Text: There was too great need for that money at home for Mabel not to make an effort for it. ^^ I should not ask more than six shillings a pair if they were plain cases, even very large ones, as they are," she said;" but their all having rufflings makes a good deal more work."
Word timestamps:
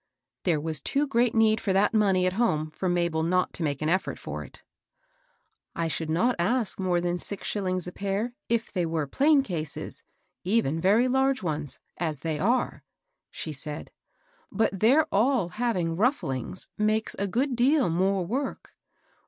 There 0.45 0.59
was 0.59 0.79
too 0.79 1.05
great 1.05 1.35
need 1.35 1.61
for 1.61 1.73
that 1.73 1.93
money 1.93 2.25
at 2.25 2.33
home 2.33 2.71
for 2.71 2.89
Mabel 2.89 3.21
not 3.21 3.53
to 3.53 3.61
make 3.61 3.83
an 3.83 3.87
effort 3.87 4.17
for 4.17 4.43
it. 4.43 4.63
^^ 4.65 5.11
I 5.75 5.87
should 5.87 6.09
not 6.09 6.35
ask 6.39 6.79
more 6.79 6.99
than 6.99 7.19
six 7.19 7.47
shillings 7.47 7.85
a 7.85 7.91
pair 7.91 8.33
if 8.49 8.71
they 8.73 8.83
were 8.83 9.05
plain 9.05 9.43
cases, 9.43 10.01
even 10.43 10.81
very 10.81 11.07
large 11.07 11.43
ones, 11.43 11.77
as 11.97 12.21
they 12.21 12.39
are," 12.39 12.83
she 13.29 13.51
said;" 13.51 13.91
but 14.61 14.79
their 14.79 15.05
all 15.11 15.49
having 15.49 15.95
rufflings 15.95 16.67
makes 16.79 17.13
a 17.19 17.27
good 17.27 17.55
deal 17.55 17.87
more 17.87 18.25
work." 18.25 18.73